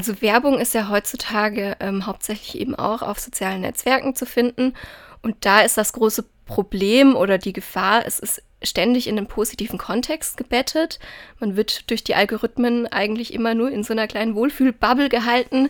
Also 0.00 0.22
Werbung 0.22 0.58
ist 0.58 0.72
ja 0.72 0.88
heutzutage 0.88 1.76
ähm, 1.78 2.06
hauptsächlich 2.06 2.58
eben 2.58 2.74
auch 2.74 3.02
auf 3.02 3.18
sozialen 3.18 3.60
Netzwerken 3.60 4.14
zu 4.14 4.24
finden. 4.24 4.72
Und 5.20 5.36
da 5.44 5.60
ist 5.60 5.76
das 5.76 5.92
große 5.92 6.24
Problem 6.46 7.14
oder 7.14 7.36
die 7.36 7.52
Gefahr, 7.52 8.06
es 8.06 8.18
ist 8.18 8.42
ständig 8.62 9.08
in 9.08 9.18
einen 9.18 9.26
positiven 9.26 9.78
Kontext 9.78 10.38
gebettet. 10.38 11.00
Man 11.38 11.54
wird 11.54 11.90
durch 11.90 12.02
die 12.02 12.14
Algorithmen 12.14 12.86
eigentlich 12.86 13.34
immer 13.34 13.52
nur 13.52 13.70
in 13.70 13.84
so 13.84 13.92
einer 13.92 14.06
kleinen 14.06 14.34
Wohlfühlbubble 14.36 15.10
gehalten. 15.10 15.68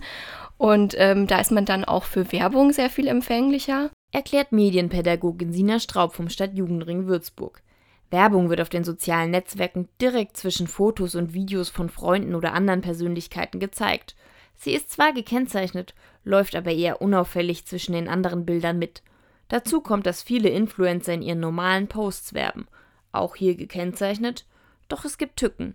Und 0.59 0.95
ähm, 0.97 1.27
da 1.27 1.41
ist 1.41 1.51
man 1.51 1.65
dann 1.65 1.85
auch 1.85 2.05
für 2.05 2.31
Werbung 2.31 2.73
sehr 2.73 2.89
viel 2.89 3.09
empfänglicher. 3.09 3.91
Erklärt 4.13 4.53
Medienpädagogin 4.53 5.53
Sina 5.53 5.81
Straub 5.81 6.15
vom 6.15 6.29
Stadtjugendring 6.29 7.09
Würzburg. 7.09 7.63
Werbung 8.11 8.51
wird 8.51 8.61
auf 8.61 8.69
den 8.69 8.85
sozialen 8.85 9.31
Netzwerken 9.31 9.89
direkt 10.01 10.37
zwischen 10.37 10.67
Fotos 10.67 11.15
und 11.15 11.33
Videos 11.33 11.69
von 11.69 11.89
Freunden 11.89 12.35
oder 12.35 12.53
anderen 12.53 12.81
Persönlichkeiten 12.81 13.61
gezeigt. 13.61 14.17
Sie 14.57 14.75
ist 14.75 14.91
zwar 14.91 15.13
gekennzeichnet, 15.13 15.95
läuft 16.25 16.55
aber 16.55 16.73
eher 16.73 17.01
unauffällig 17.01 17.67
zwischen 17.67 17.93
den 17.93 18.09
anderen 18.09 18.45
Bildern 18.45 18.79
mit. 18.79 19.03
Dazu 19.49 19.81
kommt, 19.81 20.07
dass 20.07 20.23
viele 20.23 20.49
Influencer 20.49 21.15
in 21.15 21.23
ihren 21.23 21.41
normalen 21.41 21.89
Posts 21.89 22.35
werben. 22.35 22.67
Auch 23.13 23.37
hier 23.37 23.55
gekennzeichnet, 23.55 24.47
doch 24.89 25.05
es 25.05 25.19
gibt 25.19 25.37
Tücken. 25.37 25.75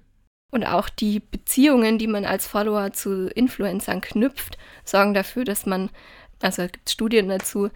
Und 0.52 0.63
auch 0.65 0.88
die 0.88 1.20
Beziehungen, 1.20 1.98
die 1.98 2.07
man 2.07 2.23
als 2.23 2.48
Follower 2.48 2.93
zu 2.93 3.27
Influencern 3.27 4.02
knüpft, 4.02 4.57
sorgen 4.85 5.13
dafür, 5.13 5.43
dass 5.43 5.65
man 5.65 5.90
also 6.41 6.63
es 6.63 6.71
gibt 6.71 6.89
Studien 6.89 7.30
dazu, 7.30 7.70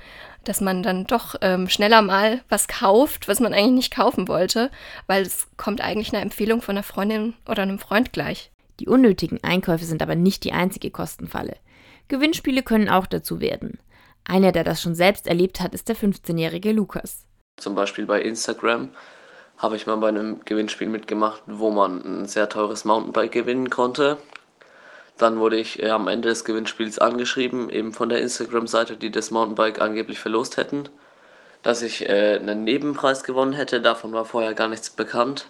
dass 0.44 0.62
man 0.62 0.84
dann 0.84 1.06
doch 1.06 1.36
ähm, 1.42 1.70
schneller 1.70 2.02
mal 2.02 2.42
was 2.50 2.68
kauft, 2.68 3.28
was 3.28 3.40
man 3.40 3.54
eigentlich 3.54 3.72
nicht 3.72 3.96
kaufen 3.96 4.28
wollte, 4.28 4.72
weil 5.08 5.24
es 5.24 5.48
kommt 5.58 5.82
eigentlich 5.82 6.14
einer 6.14 6.22
Empfehlung 6.22 6.62
von 6.62 6.76
einer 6.76 6.84
Freundin 6.84 7.36
oder 7.48 7.64
einem 7.64 7.80
Freund 7.80 8.14
gleich. 8.14 8.52
Die 8.80 8.88
unnötigen 8.88 9.44
Einkäufe 9.44 9.86
sind 9.86 10.02
aber 10.02 10.16
nicht 10.16 10.44
die 10.44 10.54
einzige 10.54 10.92
Kostenfalle. 10.92 11.58
Gewinnspiele 12.08 12.64
können 12.64 12.90
auch 12.90 13.06
dazu 13.06 13.40
werden. 13.40 13.80
Einer, 14.24 14.52
der 14.52 14.64
das 14.64 14.82
schon 14.82 14.96
selbst 14.96 15.28
erlebt 15.28 15.60
hat, 15.60 15.74
ist 15.74 15.90
der 15.90 15.96
15-jährige 15.96 16.72
Lukas. 16.72 17.26
Zum 17.58 17.76
Beispiel 17.76 18.06
bei 18.06 18.22
Instagram 18.22 18.90
habe 19.58 19.76
ich 19.76 19.86
mal 19.86 19.98
bei 19.98 20.08
einem 20.08 20.40
Gewinnspiel 20.46 20.88
mitgemacht, 20.88 21.44
wo 21.46 21.70
man 21.70 22.02
ein 22.04 22.26
sehr 22.26 22.48
teures 22.48 22.86
Mountainbike 22.86 23.32
gewinnen 23.32 23.70
konnte. 23.70 24.18
Dann 25.20 25.38
wurde 25.38 25.58
ich 25.58 25.84
äh, 25.84 25.90
am 25.90 26.08
Ende 26.08 26.30
des 26.30 26.46
Gewinnspiels 26.46 26.98
angeschrieben, 26.98 27.70
eben 27.70 27.94
von 27.94 28.10
der 28.10 28.22
Instagram-Seite, 28.22 28.96
die 28.96 29.12
das 29.12 29.32
Mountainbike 29.32 29.82
angeblich 29.82 30.18
verlost 30.18 30.56
hätten, 30.58 30.88
dass 31.62 31.82
ich 31.82 32.08
äh, 32.10 32.40
einen 32.40 32.64
Nebenpreis 32.64 33.24
gewonnen 33.24 33.54
hätte. 33.54 33.82
Davon 33.82 34.14
war 34.14 34.24
vorher 34.26 34.54
gar 34.54 34.70
nichts 34.70 34.90
bekannt. 34.90 35.48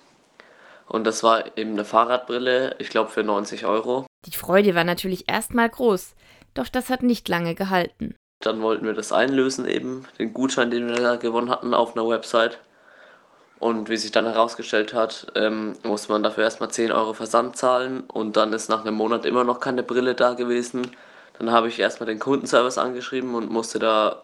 Und 0.88 1.06
das 1.06 1.22
war 1.22 1.56
eben 1.56 1.74
eine 1.74 1.86
Fahrradbrille, 1.86 2.76
ich 2.80 2.90
glaube 2.90 3.12
für 3.12 3.24
90 3.24 3.68
Euro. 3.68 4.08
Die 4.26 4.36
Freude 4.36 4.74
war 4.74 4.84
natürlich 4.84 5.30
erstmal 5.30 5.70
groß, 5.70 6.16
doch 6.56 6.68
das 6.68 6.90
hat 6.90 7.04
nicht 7.04 7.30
lange 7.30 7.54
gehalten. 7.54 8.16
Dann 8.42 8.64
wollten 8.64 8.88
wir 8.88 8.94
das 8.94 9.12
einlösen 9.12 9.68
eben, 9.68 10.08
den 10.18 10.34
Gutschein, 10.34 10.72
den 10.72 10.88
wir 10.88 10.96
da 10.96 11.18
gewonnen 11.18 11.52
hatten 11.52 11.76
auf 11.76 11.96
einer 11.96 12.10
Website. 12.10 12.60
Und 13.60 13.90
wie 13.90 13.98
sich 13.98 14.12
dann 14.12 14.26
herausgestellt 14.26 14.94
hat, 14.94 15.28
ähm, 15.36 15.74
musste 15.84 16.12
man 16.12 16.24
dafür 16.24 16.46
erstmal 16.46 16.72
10 16.72 16.92
Euro 16.92 17.14
Versand 17.14 17.58
zahlen 17.58 18.02
und 18.08 18.38
dann 18.38 18.54
ist 18.54 18.70
nach 18.70 18.86
einem 18.86 18.96
Monat 18.96 19.26
immer 19.26 19.44
noch 19.44 19.60
keine 19.60 19.84
Brille 19.84 20.16
da 20.16 20.34
gewesen. 20.34 20.92
Dann 21.38 21.52
habe 21.52 21.68
ich 21.68 21.80
erstmal 21.80 22.08
den 22.08 22.20
Kundenservice 22.20 22.78
angeschrieben 22.78 23.36
und 23.36 23.52
musste 23.52 23.80
da 23.80 24.24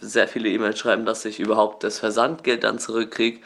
sehr 0.00 0.28
viele 0.28 0.48
E-Mails 0.48 0.78
schreiben, 0.78 1.04
dass 1.04 1.24
ich 1.24 1.40
überhaupt 1.40 1.84
das 1.84 1.98
Versandgeld 1.98 2.64
dann 2.64 2.78
zurückkriege. 2.78 3.40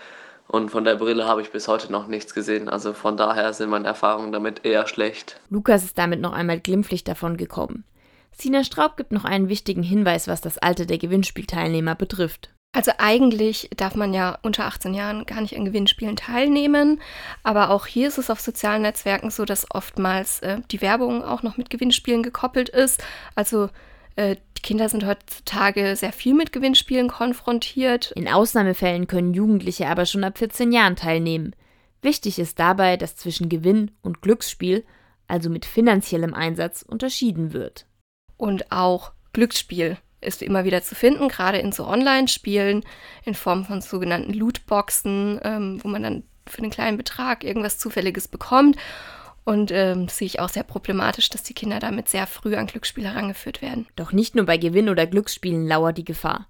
Und 0.47 0.71
von 0.71 0.85
der 0.85 0.97
Brille 0.97 1.27
habe 1.27 1.43
ich 1.43 1.51
bis 1.51 1.69
heute 1.69 1.91
noch 1.91 2.07
nichts 2.07 2.35
gesehen. 2.35 2.69
Also 2.69 2.93
von 2.93 3.17
daher 3.17 3.53
sind 3.53 3.71
meine 3.71 3.89
Erfahrungen 3.89 4.31
damit 4.31 4.65
eher 4.65 4.87
schlecht. 4.87 5.41
Lukas 5.51 5.85
ist 5.85 5.99
damit 5.99 6.21
noch 6.21 6.33
einmal 6.33 6.61
glimpflich 6.61 7.03
davon 7.03 7.37
gekommen. 7.37 7.85
Sina 8.31 8.63
Straub 8.63 8.97
gibt 8.97 9.13
noch 9.13 9.25
einen 9.25 9.49
wichtigen 9.49 9.83
Hinweis, 9.83 10.29
was 10.29 10.41
das 10.41 10.59
Alter 10.59 10.87
der 10.87 10.99
Gewinnspielteilnehmer 10.99 11.95
betrifft. 11.95 12.54
Also 12.75 12.91
eigentlich 12.99 13.71
darf 13.77 13.95
man 13.95 14.13
ja 14.13 14.37
unter 14.43 14.65
18 14.65 14.95
Jahren 14.95 15.27
gar 15.27 15.41
nicht 15.41 15.57
an 15.57 15.65
Gewinnspielen 15.65 16.17
teilnehmen, 16.17 17.01
aber 17.45 17.71
auch 17.71 17.87
hier 17.87 18.09
ist 18.09 18.19
es 18.19 18.31
auf 18.31 18.41
sozialen 18.41 18.83
Netzwerken 18.83 19.31
so, 19.31 19.45
dass 19.45 19.71
oftmals 19.71 20.41
äh, 20.41 20.59
die 20.73 20.83
Werbung 20.83 21.23
auch 21.23 21.45
noch 21.45 21.57
mit 21.57 21.71
Gewinnspielen 21.71 22.25
gekoppelt 22.25 22.69
ist. 22.69 23.01
Also 23.37 23.71
äh, 24.17 24.35
die 24.59 24.63
Kinder 24.63 24.89
sind 24.89 25.07
heutzutage 25.07 25.95
sehr 25.95 26.13
viel 26.13 26.35
mit 26.35 26.53
Gewinnspielen 26.53 27.07
konfrontiert. 27.07 28.11
In 28.17 28.29
Ausnahmefällen 28.29 29.07
können 29.07 29.35
Jugendliche 29.35 29.87
aber 29.87 30.05
schon 30.05 30.25
ab 30.25 30.37
14 30.37 30.73
Jahren 30.73 30.97
teilnehmen. 30.97 31.55
Wichtig 32.03 32.41
ist 32.41 32.59
dabei, 32.59 32.97
dass 32.97 33.15
zwischen 33.15 33.49
Gewinn 33.49 33.93
und 34.03 34.21
Glücksspiel, 34.21 34.85
also 35.29 35.49
mit 35.49 35.65
finanziellem 35.65 36.35
Einsatz, 36.35 36.83
unterschieden 36.83 37.53
wird. 37.53 37.87
Und 38.37 38.73
auch 38.73 39.13
Glücksspiel 39.33 39.97
ist 40.25 40.43
immer 40.43 40.65
wieder 40.65 40.83
zu 40.83 40.95
finden, 40.95 41.29
gerade 41.29 41.59
in 41.59 41.73
so 41.73 41.87
Online-Spielen 41.87 42.85
in 43.25 43.35
Form 43.35 43.65
von 43.65 43.81
sogenannten 43.81 44.33
Lootboxen, 44.33 45.41
ähm, 45.43 45.81
wo 45.83 45.89
man 45.89 46.03
dann 46.03 46.23
für 46.47 46.59
einen 46.59 46.71
kleinen 46.71 46.97
Betrag 46.97 47.45
irgendwas 47.45 47.79
Zufälliges 47.79 48.29
bekommt. 48.29 48.77
Und 49.45 49.71
ähm, 49.71 50.09
sehe 50.09 50.27
ich 50.27 50.41
auch 50.41 50.49
sehr 50.49 50.63
problematisch, 50.63 51.29
dass 51.29 51.43
die 51.43 51.53
Kinder 51.53 51.79
damit 51.79 52.09
sehr 52.09 52.27
früh 52.27 52.57
an 52.57 52.67
Glücksspiele 52.67 53.11
herangeführt 53.11 53.61
werden. 53.61 53.87
Doch 53.95 54.13
nicht 54.13 54.35
nur 54.35 54.47
bei 54.47 54.57
Gewinn- 54.57 54.89
oder 54.89 55.07
Glücksspielen 55.07 55.67
lauert 55.67 55.99
die 55.99 56.05
Gefahr, 56.05 56.49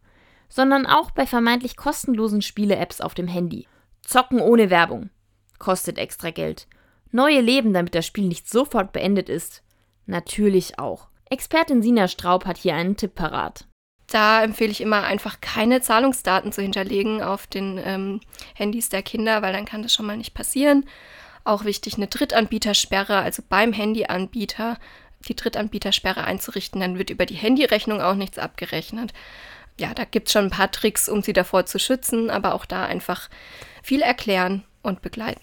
sondern 0.48 0.86
auch 0.86 1.10
bei 1.10 1.26
vermeintlich 1.26 1.76
kostenlosen 1.76 2.40
Spiele-Apps 2.40 3.00
auf 3.00 3.14
dem 3.14 3.26
Handy. 3.26 3.66
Zocken 4.02 4.40
ohne 4.40 4.70
Werbung. 4.70 5.10
Kostet 5.58 5.98
extra 5.98 6.30
Geld. 6.30 6.68
Neue 7.10 7.40
Leben, 7.40 7.72
damit 7.72 7.94
das 7.96 8.06
Spiel 8.06 8.28
nicht 8.28 8.48
sofort 8.48 8.92
beendet 8.92 9.28
ist. 9.28 9.62
Natürlich 10.06 10.78
auch. 10.78 11.08
Expertin 11.30 11.82
Sina 11.82 12.08
Straub 12.08 12.44
hat 12.44 12.58
hier 12.58 12.74
einen 12.74 12.96
Tipp 12.96 13.14
parat. 13.14 13.66
Da 14.06 14.42
empfehle 14.42 14.70
ich 14.70 14.80
immer 14.80 15.02
einfach 15.04 15.40
keine 15.40 15.80
Zahlungsdaten 15.80 16.52
zu 16.52 16.62
hinterlegen 16.62 17.22
auf 17.22 17.46
den 17.46 17.80
ähm, 17.82 18.20
Handys 18.54 18.88
der 18.88 19.02
Kinder, 19.02 19.42
weil 19.42 19.52
dann 19.52 19.64
kann 19.64 19.82
das 19.82 19.94
schon 19.94 20.06
mal 20.06 20.16
nicht 20.16 20.34
passieren. 20.34 20.84
Auch 21.44 21.64
wichtig, 21.64 21.96
eine 21.96 22.06
Drittanbietersperre, 22.06 23.18
also 23.18 23.42
beim 23.48 23.72
Handyanbieter 23.72 24.78
die 25.28 25.36
Drittanbietersperre 25.36 26.24
einzurichten, 26.24 26.80
dann 26.80 26.98
wird 26.98 27.10
über 27.10 27.26
die 27.26 27.34
Handyrechnung 27.34 28.00
auch 28.00 28.14
nichts 28.14 28.38
abgerechnet. 28.38 29.12
Ja, 29.78 29.94
da 29.94 30.04
gibt 30.04 30.28
es 30.28 30.32
schon 30.32 30.44
ein 30.44 30.50
paar 30.50 30.70
Tricks, 30.70 31.08
um 31.08 31.22
sie 31.22 31.32
davor 31.32 31.66
zu 31.66 31.78
schützen, 31.78 32.30
aber 32.30 32.54
auch 32.54 32.64
da 32.64 32.84
einfach 32.84 33.28
viel 33.82 34.02
erklären 34.02 34.64
und 34.82 35.02
begleiten. 35.02 35.42